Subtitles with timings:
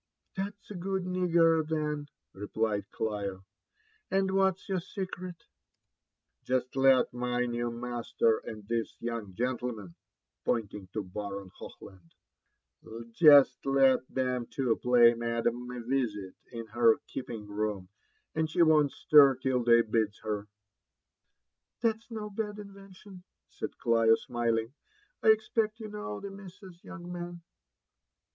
[0.15, 3.45] *' That's a good nigger, then," replied Clio;
[4.09, 5.35] and what's your seci^f' JONATHAN
[6.41, 6.41] JEFFERSON WHITLAW.
[6.41, 6.43] 3S1"
[7.03, 9.93] Jest ]et my new master and this yoang gentleoian"
[10.43, 12.13] (pointing to Baron Hochland)—
[13.13, 17.87] "jest let them two pay madam a tisit in her keep ing room,
[18.33, 20.47] and she won't stir till they bids her."
[21.83, 23.21] ''That's no bad invention/'
[23.51, 24.73] said CHo, smiling.
[25.21, 27.43] ''I expect you know the Missas, young man."